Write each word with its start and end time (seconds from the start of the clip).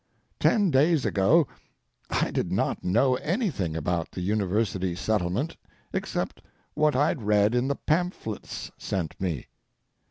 Ten 0.39 0.71
days 0.71 1.05
ago 1.05 1.45
I 2.09 2.31
did 2.31 2.51
not 2.51 2.83
know 2.83 3.17
anything 3.17 3.75
about 3.77 4.09
the 4.09 4.21
University 4.21 4.95
Settlement 4.95 5.57
except 5.93 6.41
what 6.73 6.95
I'd 6.95 7.21
read 7.21 7.53
in 7.53 7.67
the 7.67 7.75
pamphlets 7.75 8.71
sent 8.79 9.21
me. 9.21 9.45